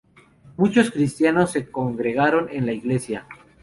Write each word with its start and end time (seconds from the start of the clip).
Muchos 0.57 0.89
cristianos 0.89 1.51
se 1.51 1.69
congregaron 1.69 2.49
en 2.49 2.65
la 2.65 2.71
iglesia. 2.73 3.27